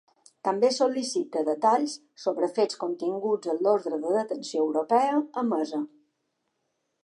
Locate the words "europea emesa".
4.71-5.87